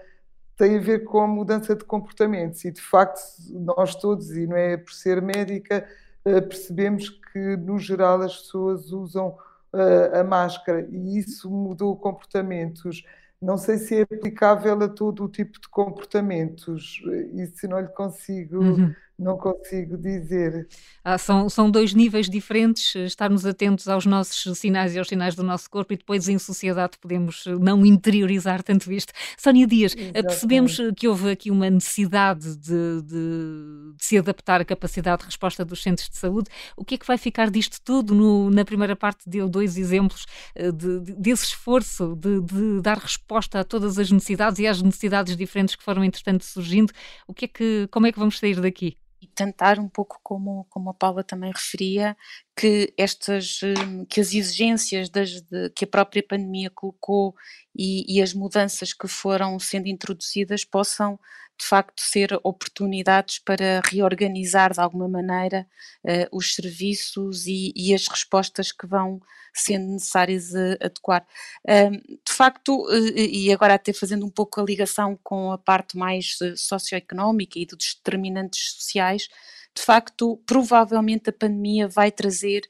[0.57, 2.64] tem a ver com a mudança de comportamentos.
[2.64, 5.87] E de facto nós todos, e não é por ser médica,
[6.25, 9.37] eh, percebemos que no geral as pessoas usam
[9.75, 10.87] eh, a máscara.
[10.90, 13.05] E isso mudou comportamentos.
[13.40, 17.03] Não sei se é aplicável a todo o tipo de comportamentos,
[17.35, 20.68] isso não lhe consigo uhum não consigo dizer.
[21.02, 25.42] Ah, são, são dois níveis diferentes, estarmos atentos aos nossos sinais e aos sinais do
[25.42, 29.12] nosso corpo e depois em sociedade podemos não interiorizar tanto isto.
[29.38, 30.26] Sónia Dias, ah, Exatamente.
[30.26, 35.64] percebemos que houve aqui uma necessidade de, de, de, se adaptar à capacidade de resposta
[35.64, 36.50] dos centros de saúde.
[36.76, 38.14] O que é que vai ficar disto tudo?
[38.14, 43.64] No, na primeira parte deu dois exemplos de, desse esforço de, de dar resposta a
[43.64, 46.92] todas as necessidades e às necessidades diferentes que foram entretanto surgindo.
[47.26, 48.96] O que é que, como é que vamos sair daqui?
[49.20, 52.16] E tentar um pouco como, como a Paula também referia,
[52.57, 57.35] que estas hum, que as exigências das, de, que a própria pandemia colocou
[57.77, 61.19] e, e, as mudanças que foram sendo introduzidas possam
[61.59, 65.66] de facto ser oportunidades para reorganizar de alguma maneira
[66.05, 69.21] uh, os serviços e, e, as respostas que vão
[69.55, 71.27] sendo necessárias adequar.
[71.64, 75.97] Uh, de facto, uh, e agora até fazendo um pouco a ligação com a parte
[75.97, 79.29] mais eh, socioeconómica e dos determinantes sociais,
[79.77, 82.62] de facto, provavelmente a pandemia vai trazer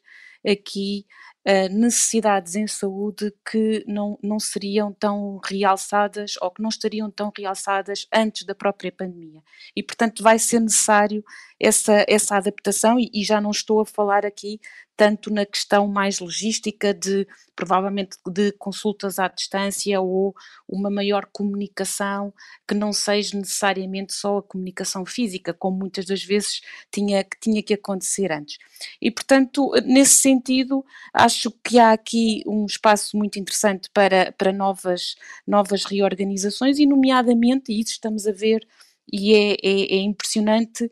[0.45, 1.07] aqui
[1.47, 7.33] uh, necessidades em saúde que não, não seriam tão realçadas ou que não estariam tão
[7.37, 9.41] realçadas antes da própria pandemia.
[9.75, 11.25] E, portanto, vai ser necessário
[11.59, 14.61] essa, essa adaptação, e, e já não estou a falar aqui
[14.97, 20.35] tanto na questão mais logística de provavelmente de consultas à distância ou
[20.69, 22.33] uma maior comunicação
[22.67, 27.63] que não seja necessariamente só a comunicação física, como muitas das vezes tinha, que tinha
[27.63, 28.59] que acontecer antes.
[29.01, 35.15] E, portanto, nesse sentido, acho que há aqui um espaço muito interessante para, para novas,
[35.47, 38.67] novas reorganizações, e, nomeadamente, e isso estamos a ver
[39.13, 40.91] e é, é, é impressionante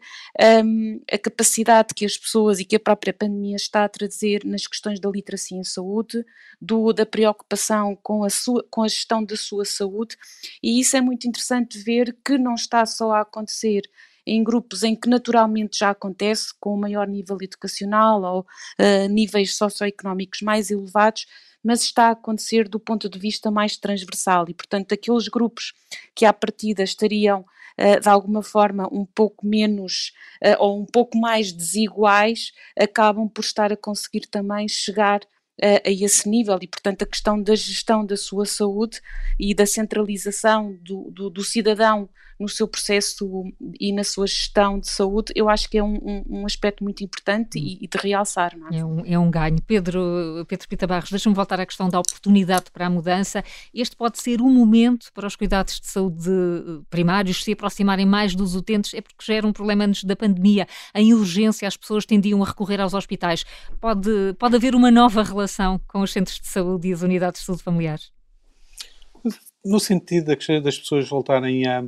[0.65, 4.67] um, a capacidade que as pessoas e que a própria pandemia está a trazer nas
[4.67, 6.25] questões da literacia em saúde,
[6.61, 10.17] do, da preocupação com a, sua, com a gestão da sua saúde,
[10.63, 13.83] e isso é muito interessante ver que não está só a acontecer
[14.27, 19.55] em grupos em que naturalmente já acontece, com um maior nível educacional ou uh, níveis
[19.55, 21.27] socioeconómicos mais elevados,
[21.65, 24.45] mas está a acontecer do ponto de vista mais transversal.
[24.49, 25.73] E, portanto, aqueles grupos
[26.15, 27.41] que à partida estariam
[27.81, 30.13] uh, de alguma forma um pouco menos
[30.45, 35.21] uh, ou um pouco mais desiguais, acabam por estar a conseguir também chegar
[35.63, 39.01] a, a esse nível e, portanto, a questão da gestão da sua saúde
[39.39, 43.45] e da centralização do, do, do cidadão no seu processo
[43.79, 47.05] e na sua gestão de saúde, eu acho que é um, um, um aspecto muito
[47.05, 48.53] importante e, e, de realçar.
[48.73, 48.79] É?
[48.79, 48.85] é?
[48.85, 49.63] um, é um ganho.
[49.65, 53.45] Pedro, Pedro Pita Barros, deixa-me voltar à questão da oportunidade para a mudança.
[53.73, 56.29] Este pode ser um momento para os cuidados de saúde
[56.91, 60.67] primários se aproximarem mais dos utentes, é porque já era um problema antes da pandemia.
[60.93, 63.45] Em urgência, as pessoas tendiam a recorrer aos hospitais.
[63.81, 65.44] Pode, pode haver uma nova relação
[65.89, 68.13] com os centros de saúde e as unidades de saúde familiares?
[69.65, 70.27] No sentido
[70.63, 71.85] das pessoas voltarem a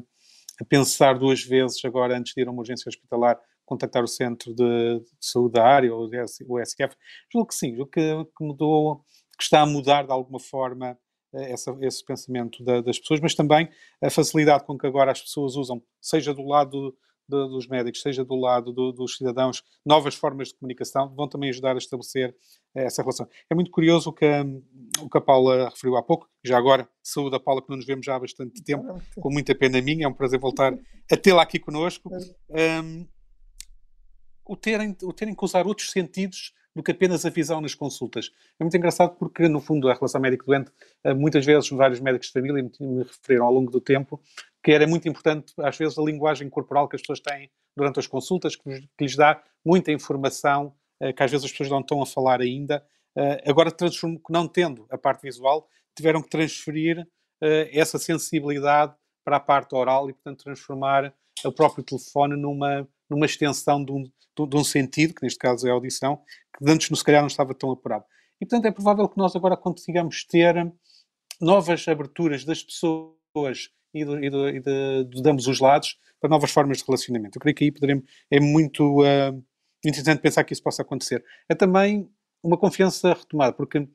[0.60, 4.54] a pensar duas vezes agora antes de ir a uma urgência hospitalar, contactar o centro
[4.54, 6.96] de, de saúde da área ou o SQF?
[7.32, 9.04] Julgo que sim, julgo que, que, mudou,
[9.36, 10.98] que está a mudar de alguma forma
[11.34, 13.68] eh, essa, esse pensamento da, das pessoas, mas também
[14.02, 16.96] a facilidade com que agora as pessoas usam, seja do lado
[17.28, 21.50] do, dos médicos, seja do lado do, dos cidadãos, novas formas de comunicação, vão também
[21.50, 22.34] ajudar a estabelecer
[22.74, 23.28] essa relação.
[23.50, 24.44] É muito curioso o que, a,
[25.00, 27.86] o que a Paula referiu há pouco, já agora, saúde a Paula, que não nos
[27.86, 30.72] vemos já há bastante tempo, com muita pena minha, é um prazer voltar
[31.10, 32.10] a tê-la aqui conosco.
[32.48, 33.06] Um,
[34.46, 38.30] o, terem, o terem que usar outros sentidos do que apenas a visão nas consultas.
[38.60, 40.70] É muito engraçado porque, no fundo, a relação médico-doente,
[41.02, 44.20] eh, muitas vezes vários médicos de família me referiram ao longo do tempo
[44.62, 48.06] que era muito importante, às vezes, a linguagem corporal que as pessoas têm durante as
[48.06, 52.06] consultas, que, lhes dá muita informação eh, que às vezes as pessoas não estão a
[52.06, 52.84] falar ainda.
[53.16, 53.74] Eh, agora,
[54.28, 55.66] não tendo a parte visual,
[55.96, 57.08] tiveram que transferir
[57.72, 61.12] essa sensibilidade para a parte oral e, portanto, transformar
[61.44, 65.70] o próprio telefone numa, numa extensão de um, de um sentido, que neste caso é
[65.70, 66.20] a audição,
[66.56, 68.04] que antes, se calhar, não estava tão apurado.
[68.40, 70.54] E, portanto, é provável que nós agora consigamos ter
[71.40, 76.30] novas aberturas das pessoas e, do, e, do, e de, de, ambos os lados para
[76.30, 77.36] novas formas de relacionamento.
[77.36, 79.44] Eu creio que aí poderemos, é muito uh,
[79.84, 81.24] interessante pensar que isso possa acontecer.
[81.48, 82.08] É também
[82.42, 83.88] uma confiança retomada, porque eu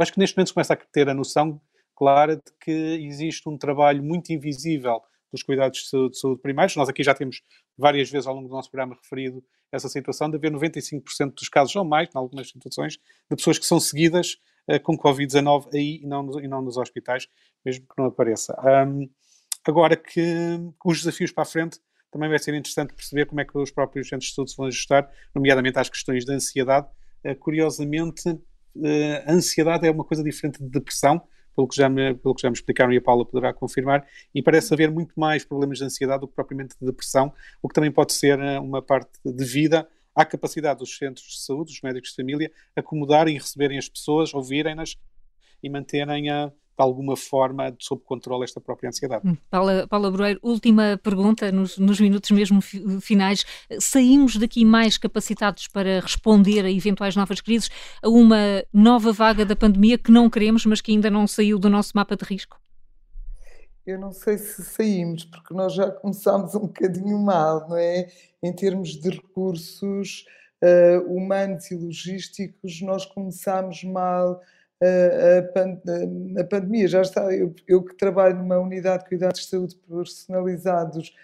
[0.00, 1.60] acho que neste momento se começa a ter a noção
[1.96, 5.00] clara de que existe um trabalho muito invisível
[5.32, 6.76] dos cuidados de saúde, de saúde primários.
[6.76, 7.42] Nós aqui já temos
[7.76, 11.74] várias vezes ao longo do nosso programa referido essa situação de haver 95% dos casos,
[11.74, 12.98] ou mais, em algumas situações,
[13.30, 14.36] de pessoas que são seguidas
[14.68, 17.26] uh, com Covid-19 aí e não, e não nos hospitais,
[17.64, 18.54] mesmo que não apareça.
[18.86, 19.08] Um,
[19.66, 20.20] agora que
[20.84, 21.80] os desafios para a frente
[22.10, 24.66] também vai ser interessante perceber como é que os próprios centros de saúde se vão
[24.66, 26.86] ajustar, nomeadamente às questões de ansiedade.
[27.24, 32.14] Uh, curiosamente, uh, a ansiedade é uma coisa diferente de depressão, pelo que, já me,
[32.14, 35.44] pelo que já me explicaram e a Paula poderá confirmar, e parece haver muito mais
[35.44, 37.32] problemas de ansiedade do que propriamente de depressão,
[37.62, 41.72] o que também pode ser eh, uma parte devida à capacidade dos centros de saúde,
[41.72, 44.96] dos médicos de família, acomodarem e receberem as pessoas, ouvirem-nas
[45.62, 49.26] e manterem a, de alguma forma sob controle esta própria ansiedade.
[49.26, 52.60] Hum, Paula, Paula Broeiro, última pergunta, nos, nos minutos mesmo
[53.00, 53.44] finais.
[53.78, 57.70] Saímos daqui mais capacitados para responder a eventuais novas crises,
[58.02, 61.68] a uma nova vaga da pandemia que não queremos, mas que ainda não saiu do
[61.68, 62.58] nosso mapa de risco?
[63.84, 68.06] Eu não sei se saímos, porque nós já começámos um bocadinho mal, não é?
[68.42, 70.24] Em termos de recursos
[70.62, 74.40] uh, humanos e logísticos, nós começámos mal
[74.82, 76.88] a, a, pandemia.
[76.88, 81.14] Já está, eu, eu, que trabalho numa unidade de cuidados de saúde personalizados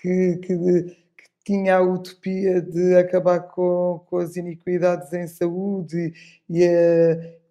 [0.00, 6.12] que, que, que tinha a utopia de acabar com, com as iniquidades em saúde
[6.50, 6.62] e,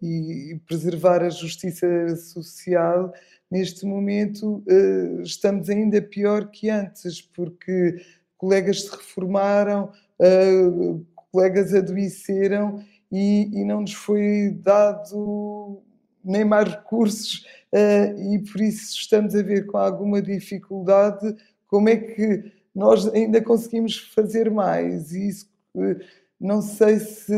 [0.02, 3.14] e, e, preservar a justiça social,
[3.50, 8.02] neste momento uh, estamos ainda pior que antes, porque
[8.38, 15.82] colegas se reformaram, uh, colegas adoeceram e, e não nos foi dado
[16.24, 21.36] nem mais recursos uh, e por isso estamos a ver com alguma dificuldade
[21.68, 25.14] como é que nós ainda conseguimos fazer mais.
[25.14, 26.00] E isso uh,
[26.40, 27.34] não sei se,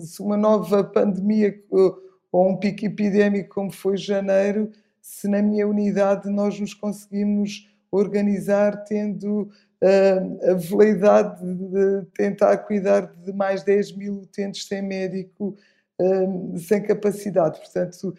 [0.00, 1.60] se, uma nova pandemia
[2.30, 4.70] ou um pico epidémico como foi janeiro,
[5.00, 9.50] se na minha unidade nós nos conseguimos organizar tendo
[9.82, 15.56] a veleidade de tentar cuidar de mais 10 mil utentes sem médico,
[16.58, 17.58] sem capacidade.
[17.58, 18.14] Portanto,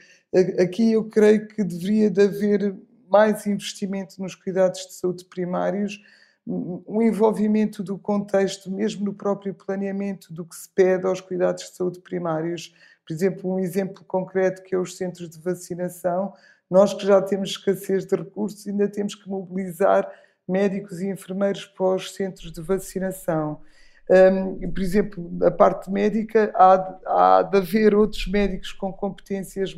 [0.60, 2.76] aqui eu creio que deveria de haver
[3.10, 6.02] mais investimento nos cuidados de saúde primários,
[6.48, 11.76] um envolvimento do contexto, mesmo no próprio planeamento do que se pede aos cuidados de
[11.76, 12.74] saúde primários.
[13.06, 16.34] Por exemplo, um exemplo concreto que é os centros de vacinação.
[16.70, 20.10] Nós que já temos escassez de recursos, ainda temos que mobilizar
[20.52, 23.62] médicos e enfermeiros para os centros de vacinação.
[24.10, 29.74] Um, por exemplo, a parte médica, há, há de haver outros médicos com competências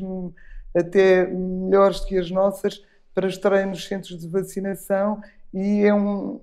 [0.75, 2.81] até melhores que as nossas
[3.13, 5.21] para estarem nos centros de vacinação
[5.53, 6.41] e é um,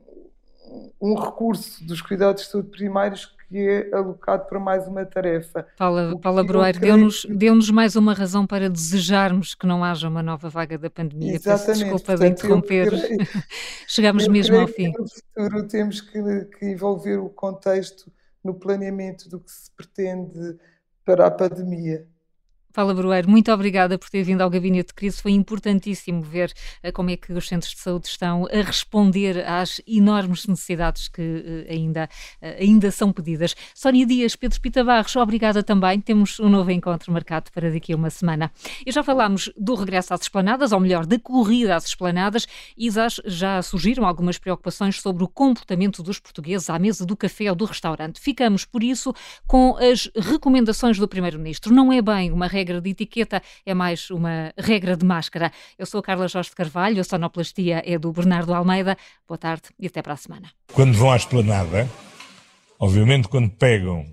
[1.00, 5.66] um recurso dos cuidados de saúde primários que é alocado para mais uma tarefa.
[5.76, 10.48] Paula, Paula Broeiro, deu-nos deu mais uma razão para desejarmos que não haja uma nova
[10.48, 11.34] vaga da pandemia.
[11.34, 11.66] Exatamente.
[11.66, 12.88] Peço desculpa Portanto, de interromper.
[12.88, 13.18] Creio,
[13.88, 14.92] Chegamos mesmo ao fim.
[14.96, 18.10] no futuro temos que, que envolver o contexto
[18.42, 20.56] no planeamento do que se pretende
[21.04, 22.06] para a pandemia.
[22.72, 25.20] Paula Brueiro, muito obrigada por ter vindo ao Gabinete de Crise.
[25.20, 26.52] Foi importantíssimo ver
[26.84, 31.20] uh, como é que os centros de saúde estão a responder às enormes necessidades que
[31.20, 32.08] uh, ainda,
[32.40, 33.56] uh, ainda são pedidas.
[33.74, 36.00] Sónia Dias, Pedro Pita Barros, obrigada também.
[36.00, 38.52] Temos um novo encontro marcado para daqui a uma semana.
[38.86, 42.46] E já falámos do regresso às esplanadas, ou melhor, da corrida às esplanadas,
[42.76, 42.88] e
[43.24, 47.64] já, surgiram algumas preocupações sobre o comportamento dos portugueses à mesa do café ou do
[47.64, 48.20] restaurante.
[48.20, 49.12] Ficamos, por isso,
[49.46, 51.74] com as recomendações do Primeiro-Ministro.
[51.74, 55.50] Não é bem uma regra de etiqueta, é mais uma regra de máscara.
[55.78, 58.96] Eu sou a Carla Jorge Carvalho, a sonoplastia é do Bernardo Almeida.
[59.26, 60.50] Boa tarde e até para a semana.
[60.74, 61.88] Quando vão à esplanada,
[62.78, 64.06] obviamente quando pegam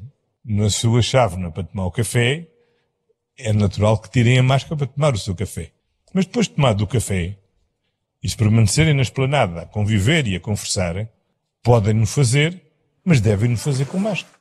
[0.46, 2.48] na sua chávena para tomar o café,
[3.38, 5.72] é natural que tirem a máscara para tomar o seu café.
[6.14, 7.38] Mas depois de tomar o café,
[8.24, 11.08] e se permanecerem na esplanada a conviver e a conversar,
[11.62, 12.62] podem-no fazer,
[13.04, 14.37] mas devem-no fazer com máscara.